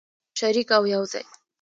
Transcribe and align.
شریک 0.39 0.69
او 0.77 0.83
یوځای. 0.93 1.25